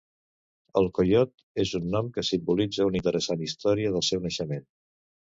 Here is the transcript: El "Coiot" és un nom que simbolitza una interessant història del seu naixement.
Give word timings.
El 0.79 0.87
"Coiot" 0.99 1.33
és 1.63 1.73
un 1.79 1.83
nom 1.95 2.09
que 2.15 2.23
simbolitza 2.29 2.87
una 2.87 2.99
interessant 3.01 3.43
història 3.49 3.93
del 3.97 4.07
seu 4.07 4.23
naixement. 4.25 4.65